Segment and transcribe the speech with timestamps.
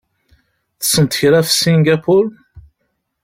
[0.79, 2.25] Tessneḍ kra ɣef Singapur?